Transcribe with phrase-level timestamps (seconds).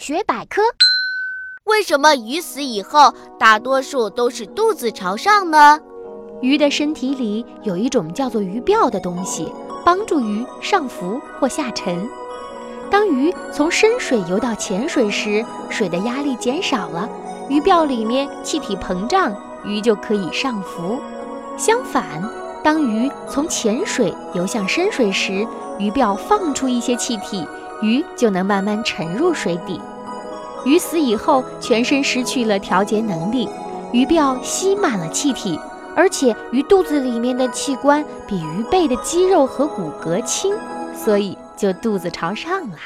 [0.00, 0.62] 大学百科：
[1.64, 5.78] 为什么鱼死以后大多数都是肚子朝上呢？
[6.40, 9.52] 鱼的身体里有一种叫做鱼鳔的东西，
[9.84, 12.08] 帮助鱼上浮或下沉。
[12.90, 17.06] 当鱼从深水游到浅水时，水的压力减少了，
[17.50, 19.36] 鱼鳔里面气体膨胀，
[19.66, 20.98] 鱼就可以上浮。
[21.58, 22.26] 相反，
[22.64, 25.46] 当鱼从浅水游向深水时，
[25.78, 27.46] 鱼鳔放出一些气体，
[27.82, 29.80] 鱼就能慢慢沉入水底。
[30.64, 33.48] 鱼死以后，全身失去了调节能力，
[33.92, 35.58] 鱼鳔吸满了气体。
[35.96, 40.54] 而且鱼肚子里面的器官比鱼背的肌肉和骨骼轻，
[40.94, 42.76] 所以就肚子朝上了。